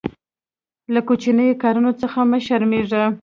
[0.93, 3.03] له کوچنیو کارونو څخه مه شرمېږه.